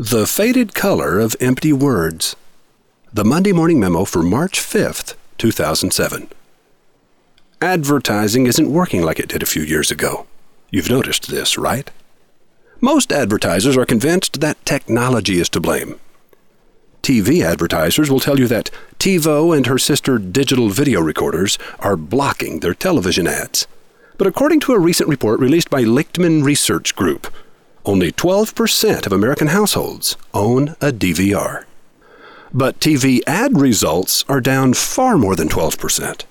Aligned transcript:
The 0.00 0.28
Faded 0.28 0.76
Color 0.76 1.18
of 1.18 1.34
Empty 1.40 1.72
Words. 1.72 2.36
The 3.12 3.24
Monday 3.24 3.50
Morning 3.50 3.80
Memo 3.80 4.04
for 4.04 4.22
March 4.22 4.60
5th, 4.60 5.16
2007. 5.38 6.28
Advertising 7.60 8.46
isn't 8.46 8.72
working 8.72 9.02
like 9.02 9.18
it 9.18 9.28
did 9.28 9.42
a 9.42 9.46
few 9.46 9.64
years 9.64 9.90
ago. 9.90 10.28
You've 10.70 10.88
noticed 10.88 11.28
this, 11.28 11.58
right? 11.58 11.90
Most 12.80 13.10
advertisers 13.10 13.76
are 13.76 13.84
convinced 13.84 14.40
that 14.40 14.64
technology 14.64 15.40
is 15.40 15.48
to 15.48 15.60
blame. 15.60 15.98
TV 17.02 17.42
advertisers 17.42 18.08
will 18.08 18.20
tell 18.20 18.38
you 18.38 18.46
that 18.46 18.70
TiVo 19.00 19.56
and 19.56 19.66
her 19.66 19.78
sister 19.78 20.18
digital 20.20 20.68
video 20.68 21.00
recorders 21.00 21.58
are 21.80 21.96
blocking 21.96 22.60
their 22.60 22.72
television 22.72 23.26
ads. 23.26 23.66
But 24.16 24.28
according 24.28 24.60
to 24.60 24.74
a 24.74 24.78
recent 24.78 25.08
report 25.08 25.40
released 25.40 25.70
by 25.70 25.82
Leichtman 25.82 26.44
Research 26.44 26.94
Group, 26.94 27.26
only 27.88 28.12
12% 28.12 29.06
of 29.06 29.12
American 29.14 29.46
households 29.46 30.14
own 30.34 30.76
a 30.78 30.92
DVR. 30.92 31.64
But 32.52 32.80
TV 32.80 33.20
ad 33.26 33.58
results 33.58 34.26
are 34.28 34.42
down 34.42 34.74
far 34.74 35.16
more 35.16 35.34
than 35.34 35.48
12%. 35.48 36.24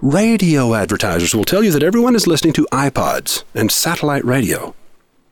Radio 0.00 0.74
advertisers 0.74 1.34
will 1.34 1.44
tell 1.44 1.62
you 1.62 1.70
that 1.72 1.82
everyone 1.82 2.16
is 2.16 2.26
listening 2.26 2.54
to 2.54 2.66
iPods 2.72 3.44
and 3.54 3.70
satellite 3.70 4.24
radio. 4.24 4.74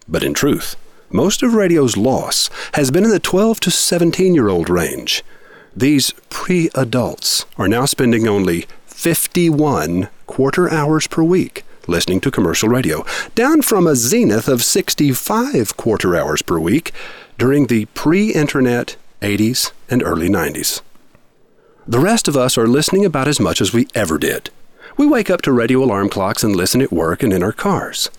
But 0.07 0.23
in 0.23 0.35
truth, 0.35 0.77
most 1.09 1.43
of 1.43 1.55
radio's 1.55 1.97
loss 1.97 2.51
has 2.75 2.91
been 2.91 3.05
in 3.05 3.11
the 3.11 3.19
12 3.19 3.61
to 3.61 3.71
17 3.71 4.35
year 4.35 4.51
old 4.51 4.69
range. 4.69 5.25
These 5.75 6.13
pre 6.29 6.69
adults 6.75 7.47
are 7.57 7.69
now 7.69 7.87
spending 7.87 8.29
only 8.29 8.67
51 8.89 10.11
quarter 10.27 10.71
hours 10.71 11.07
per 11.07 11.23
week 11.23 11.65
listening 11.89 12.21
to 12.21 12.31
commercial 12.31 12.69
radio, 12.69 13.05
down 13.35 13.63
from 13.63 13.87
a 13.87 13.97
zenith 13.97 14.49
of 14.49 14.63
65 14.63 15.77
quarter 15.77 16.17
hours 16.17 16.43
per 16.43 16.59
week 16.59 16.93
during 17.39 17.67
the 17.67 17.87
pre 17.87 18.31
internet 18.31 18.97
80s 19.21 19.73
and 19.89 20.03
early 20.03 20.29
90s. 20.29 20.83
The 21.87 21.99
rest 21.99 22.29
of 22.29 22.37
us 22.37 22.57
are 22.57 22.67
listening 22.67 23.05
about 23.05 23.29
as 23.29 23.41
much 23.41 23.61
as 23.61 23.73
we 23.73 23.89
ever 23.95 24.19
did. 24.19 24.51
We 24.97 25.07
wake 25.07 25.29
up 25.29 25.43
to 25.43 25.53
radio 25.53 25.83
alarm 25.83 26.09
clocks 26.09 26.43
and 26.43 26.55
listen 26.55 26.81
at 26.81 26.93
work 26.93 27.23
and 27.23 27.33
in 27.33 27.43
our 27.43 27.53
cars. 27.53 28.11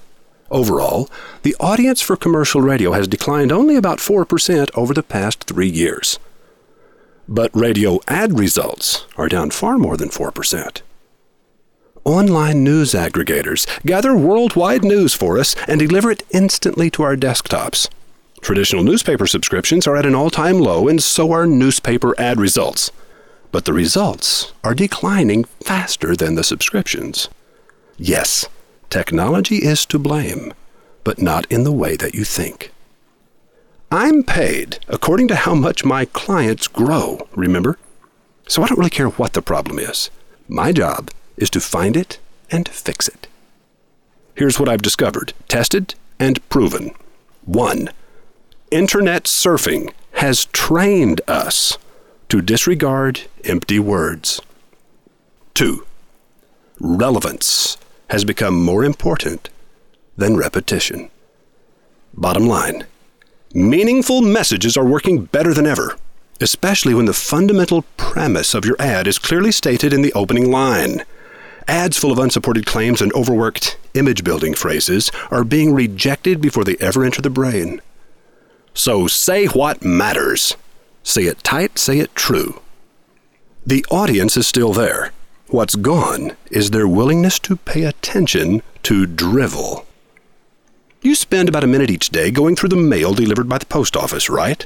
Overall, 0.51 1.09
the 1.41 1.55
audience 1.59 2.01
for 2.01 2.15
commercial 2.15 2.61
radio 2.61 2.91
has 2.91 3.07
declined 3.07 3.51
only 3.51 3.75
about 3.75 3.97
4% 3.97 4.69
over 4.75 4.93
the 4.93 5.03
past 5.03 5.45
three 5.45 5.69
years. 5.69 6.19
But 7.27 7.49
radio 7.55 7.99
ad 8.07 8.37
results 8.37 9.05
are 9.17 9.27
down 9.27 9.49
far 9.49 9.79
more 9.79 9.97
than 9.97 10.09
4%. 10.09 10.81
Online 12.05 12.63
news 12.63 12.91
aggregators 12.91 13.65
gather 13.83 14.15
worldwide 14.15 14.83
news 14.83 15.15
for 15.15 15.39
us 15.39 15.55
and 15.67 15.79
deliver 15.79 16.11
it 16.11 16.21
instantly 16.29 16.91
to 16.91 17.01
our 17.01 17.15
desktops. 17.15 17.89
Traditional 18.41 18.83
newspaper 18.83 19.25
subscriptions 19.25 19.87
are 19.87 19.95
at 19.95 20.05
an 20.05 20.13
all 20.13 20.29
time 20.29 20.59
low, 20.59 20.87
and 20.87 21.01
so 21.01 21.31
are 21.31 21.47
newspaper 21.47 22.13
ad 22.19 22.39
results. 22.39 22.91
But 23.51 23.65
the 23.65 23.73
results 23.73 24.53
are 24.63 24.75
declining 24.75 25.45
faster 25.63 26.15
than 26.15 26.35
the 26.35 26.43
subscriptions. 26.43 27.27
Yes, 27.97 28.47
technology 28.91 29.63
is 29.63 29.83
to 29.87 29.97
blame, 29.97 30.53
but 31.03 31.19
not 31.19 31.51
in 31.51 31.63
the 31.63 31.71
way 31.71 31.95
that 31.95 32.13
you 32.13 32.23
think. 32.23 32.71
I'm 33.89 34.21
paid 34.21 34.77
according 34.87 35.27
to 35.29 35.35
how 35.35 35.55
much 35.55 35.83
my 35.83 36.05
clients 36.05 36.67
grow, 36.67 37.27
remember? 37.35 37.79
So 38.47 38.61
I 38.61 38.67
don't 38.67 38.77
really 38.77 38.91
care 38.91 39.09
what 39.09 39.33
the 39.33 39.41
problem 39.41 39.79
is. 39.79 40.11
My 40.47 40.71
job 40.71 41.09
is 41.37 41.49
to 41.51 41.59
find 41.59 41.97
it 41.97 42.19
and 42.51 42.67
fix 42.67 43.07
it. 43.07 43.27
Here's 44.35 44.59
what 44.59 44.69
I've 44.69 44.81
discovered, 44.81 45.33
tested, 45.47 45.95
and 46.19 46.47
proven. 46.49 46.91
1. 47.45 47.89
Internet 48.71 49.25
surfing 49.25 49.93
has 50.13 50.45
trained 50.45 51.21
us 51.27 51.77
to 52.29 52.41
disregard 52.41 53.21
empty 53.43 53.79
words. 53.79 54.41
2. 55.53 55.85
Relevance 56.79 57.77
has 58.09 58.25
become 58.25 58.61
more 58.61 58.83
important 58.83 59.49
than 60.17 60.37
repetition. 60.37 61.09
Bottom 62.13 62.47
line 62.47 62.85
meaningful 63.53 64.21
messages 64.21 64.75
are 64.75 64.85
working 64.85 65.23
better 65.23 65.53
than 65.53 65.65
ever, 65.65 65.95
especially 66.41 66.93
when 66.93 67.05
the 67.05 67.13
fundamental 67.13 67.83
premise 67.95 68.53
of 68.53 68.65
your 68.65 68.75
ad 68.79 69.07
is 69.07 69.17
clearly 69.17 69.51
stated 69.51 69.93
in 69.93 70.01
the 70.01 70.11
opening 70.11 70.51
line. 70.51 71.03
Ads 71.67 71.97
full 71.97 72.11
of 72.11 72.19
unsupported 72.19 72.65
claims 72.65 73.01
and 73.01 73.11
overworked 73.13 73.77
image 73.95 74.23
building 74.23 74.53
phrases 74.53 75.11
are 75.31 75.43
being 75.43 75.73
rejected 75.73 76.39
before 76.39 76.63
they 76.63 76.75
ever 76.79 77.03
enter 77.03 77.21
the 77.21 77.29
brain. 77.29 77.81
So 78.73 79.07
say 79.07 79.47
what 79.47 79.83
matters. 79.83 80.55
Say 81.03 81.23
it 81.23 81.43
tight, 81.43 81.79
say 81.79 81.99
it 81.99 82.13
true. 82.15 82.61
The 83.65 83.85
audience 83.89 84.37
is 84.37 84.47
still 84.47 84.73
there. 84.73 85.11
What's 85.47 85.75
gone 85.75 86.35
is 86.51 86.69
their 86.69 86.87
willingness 86.87 87.39
to 87.39 87.55
pay 87.55 87.83
attention 87.83 88.61
to 88.83 89.07
drivel. 89.07 89.85
You 91.01 91.15
spend 91.15 91.49
about 91.49 91.63
a 91.63 91.67
minute 91.67 91.89
each 91.89 92.09
day 92.09 92.31
going 92.31 92.55
through 92.55 92.69
the 92.69 92.75
mail 92.75 93.13
delivered 93.13 93.47
by 93.47 93.59
the 93.59 93.65
post 93.65 93.95
office, 93.95 94.29
right? 94.29 94.65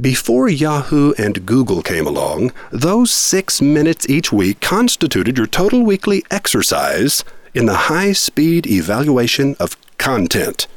Before 0.00 0.48
Yahoo 0.48 1.12
and 1.18 1.44
Google 1.44 1.82
came 1.82 2.06
along, 2.06 2.52
those 2.70 3.10
six 3.10 3.60
minutes 3.60 4.08
each 4.08 4.32
week 4.32 4.60
constituted 4.60 5.36
your 5.36 5.48
total 5.48 5.82
weekly 5.82 6.24
exercise 6.30 7.22
in 7.54 7.66
the 7.66 7.90
high 7.90 8.12
speed 8.12 8.66
evaluation 8.66 9.56
of 9.58 9.76
content. 9.98 10.68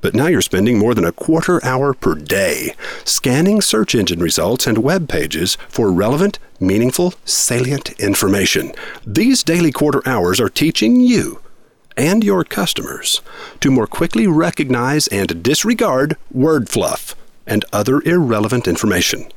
But 0.00 0.14
now 0.14 0.28
you're 0.28 0.40
spending 0.40 0.78
more 0.78 0.94
than 0.94 1.04
a 1.04 1.12
quarter 1.12 1.62
hour 1.64 1.92
per 1.92 2.14
day 2.14 2.74
scanning 3.04 3.60
search 3.60 3.94
engine 3.94 4.20
results 4.20 4.66
and 4.66 4.78
web 4.78 5.08
pages 5.08 5.56
for 5.68 5.92
relevant, 5.92 6.38
meaningful, 6.58 7.14
salient 7.26 7.90
information. 8.00 8.72
These 9.06 9.42
daily 9.42 9.72
quarter 9.72 10.00
hours 10.06 10.40
are 10.40 10.48
teaching 10.48 11.00
you 11.00 11.40
and 11.98 12.24
your 12.24 12.44
customers 12.44 13.20
to 13.60 13.70
more 13.70 13.86
quickly 13.86 14.26
recognize 14.26 15.06
and 15.08 15.42
disregard 15.42 16.16
word 16.30 16.70
fluff 16.70 17.14
and 17.52 17.66
other 17.70 18.00
irrelevant 18.06 18.66
information. 18.66 19.30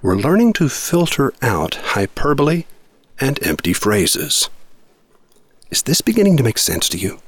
We're 0.00 0.16
learning 0.16 0.54
to 0.54 0.70
filter 0.70 1.34
out 1.42 1.74
hyperbole 1.92 2.64
and 3.20 3.38
empty 3.46 3.74
phrases. 3.74 4.48
Is 5.70 5.82
this 5.82 6.00
beginning 6.00 6.38
to 6.38 6.42
make 6.42 6.56
sense 6.56 6.88
to 6.88 6.96
you? 6.96 7.20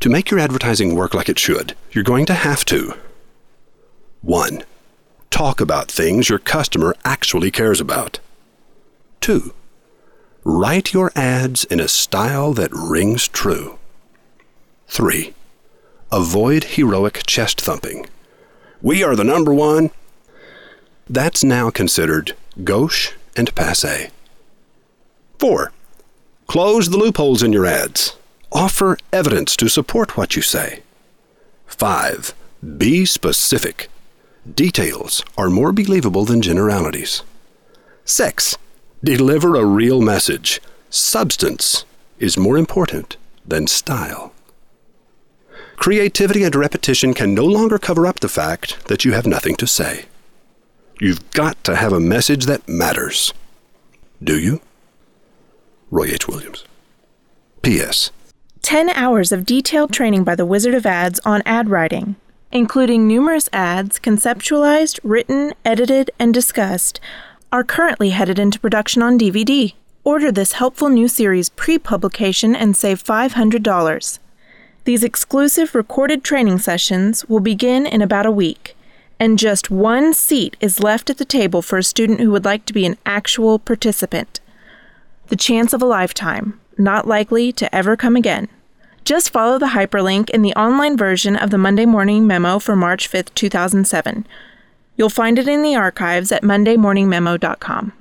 To 0.00 0.08
make 0.08 0.32
your 0.32 0.40
advertising 0.40 0.96
work 0.96 1.14
like 1.14 1.28
it 1.28 1.38
should, 1.38 1.76
you're 1.92 2.02
going 2.02 2.26
to 2.26 2.34
have 2.34 2.64
to 2.66 2.94
1. 4.22 4.64
Talk 5.30 5.60
about 5.60 5.92
things 5.92 6.28
your 6.28 6.40
customer 6.40 6.96
actually 7.04 7.52
cares 7.52 7.80
about. 7.80 8.18
2. 9.20 9.54
Write 10.42 10.92
your 10.92 11.12
ads 11.14 11.62
in 11.66 11.78
a 11.78 11.86
style 11.86 12.52
that 12.54 12.72
rings 12.72 13.28
true. 13.28 13.78
3. 14.88 15.34
Avoid 16.10 16.64
heroic 16.64 17.24
chest 17.28 17.60
thumping 17.60 18.06
we 18.82 19.02
are 19.02 19.16
the 19.16 19.24
number 19.24 19.52
one. 19.52 19.90
That's 21.08 21.42
now 21.42 21.70
considered 21.70 22.36
gauche 22.64 23.12
and 23.36 23.54
passe. 23.54 24.10
4. 25.38 25.72
Close 26.46 26.88
the 26.88 26.96
loopholes 26.96 27.42
in 27.42 27.52
your 27.52 27.66
ads. 27.66 28.16
Offer 28.52 28.96
evidence 29.12 29.56
to 29.56 29.68
support 29.68 30.16
what 30.16 30.36
you 30.36 30.42
say. 30.42 30.82
5. 31.66 32.34
Be 32.76 33.04
specific. 33.04 33.88
Details 34.54 35.22
are 35.36 35.50
more 35.50 35.72
believable 35.72 36.24
than 36.24 36.40
generalities. 36.40 37.22
6. 38.04 38.56
Deliver 39.04 39.54
a 39.54 39.64
real 39.64 40.00
message. 40.00 40.60
Substance 40.90 41.84
is 42.18 42.38
more 42.38 42.56
important 42.56 43.16
than 43.46 43.66
style. 43.66 44.32
Creativity 45.78 46.42
and 46.42 46.54
repetition 46.56 47.14
can 47.14 47.32
no 47.34 47.44
longer 47.44 47.78
cover 47.78 48.04
up 48.04 48.18
the 48.18 48.28
fact 48.28 48.88
that 48.88 49.04
you 49.04 49.12
have 49.12 49.26
nothing 49.26 49.54
to 49.54 49.66
say. 49.66 50.06
You've 51.00 51.30
got 51.30 51.62
to 51.64 51.76
have 51.76 51.92
a 51.92 52.00
message 52.00 52.46
that 52.46 52.68
matters. 52.68 53.32
Do 54.22 54.38
you? 54.38 54.60
Roy 55.92 56.08
H. 56.08 56.26
Williams. 56.26 56.64
P.S. 57.62 58.10
10 58.62 58.90
hours 58.90 59.30
of 59.30 59.46
detailed 59.46 59.92
training 59.92 60.24
by 60.24 60.34
the 60.34 60.44
Wizard 60.44 60.74
of 60.74 60.84
Ads 60.84 61.20
on 61.24 61.42
ad 61.46 61.70
writing, 61.70 62.16
including 62.50 63.06
numerous 63.06 63.48
ads 63.52 64.00
conceptualized, 64.00 64.98
written, 65.04 65.54
edited, 65.64 66.10
and 66.18 66.34
discussed, 66.34 67.00
are 67.52 67.62
currently 67.62 68.10
headed 68.10 68.40
into 68.40 68.58
production 68.58 69.00
on 69.00 69.16
DVD. 69.16 69.74
Order 70.02 70.32
this 70.32 70.52
helpful 70.52 70.88
new 70.88 71.06
series 71.06 71.48
pre 71.48 71.78
publication 71.78 72.56
and 72.56 72.76
save 72.76 73.02
$500. 73.02 74.18
These 74.88 75.04
exclusive 75.04 75.74
recorded 75.74 76.24
training 76.24 76.60
sessions 76.60 77.22
will 77.28 77.40
begin 77.40 77.84
in 77.84 78.00
about 78.00 78.24
a 78.24 78.30
week, 78.30 78.74
and 79.20 79.38
just 79.38 79.70
one 79.70 80.14
seat 80.14 80.56
is 80.62 80.82
left 80.82 81.10
at 81.10 81.18
the 81.18 81.26
table 81.26 81.60
for 81.60 81.76
a 81.76 81.82
student 81.82 82.20
who 82.20 82.30
would 82.30 82.46
like 82.46 82.64
to 82.64 82.72
be 82.72 82.86
an 82.86 82.96
actual 83.04 83.58
participant. 83.58 84.40
The 85.26 85.36
chance 85.36 85.74
of 85.74 85.82
a 85.82 85.84
lifetime, 85.84 86.58
not 86.78 87.06
likely 87.06 87.52
to 87.52 87.74
ever 87.74 87.98
come 87.98 88.16
again. 88.16 88.48
Just 89.04 89.28
follow 89.28 89.58
the 89.58 89.76
hyperlink 89.76 90.30
in 90.30 90.40
the 90.40 90.54
online 90.54 90.96
version 90.96 91.36
of 91.36 91.50
the 91.50 91.58
Monday 91.58 91.84
Morning 91.84 92.26
Memo 92.26 92.58
for 92.58 92.74
March 92.74 93.10
5th, 93.10 93.34
2007. 93.34 94.26
You'll 94.96 95.10
find 95.10 95.38
it 95.38 95.48
in 95.48 95.62
the 95.62 95.76
archives 95.76 96.32
at 96.32 96.42
mondaymorningmemo.com. 96.42 97.92